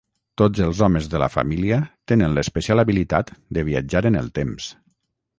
[0.41, 1.77] Tots els homes de la família
[2.11, 4.71] tenen l'especial habilitat de viatjar en el temps.